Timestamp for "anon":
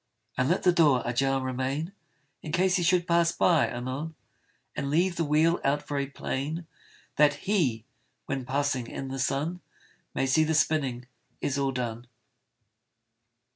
3.67-4.15